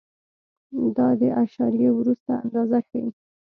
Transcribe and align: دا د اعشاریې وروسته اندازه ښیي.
دا 0.95 1.07
د 1.19 1.21
اعشاریې 1.41 1.89
وروسته 1.93 2.31
اندازه 2.43 2.77
ښیي. 2.87 3.07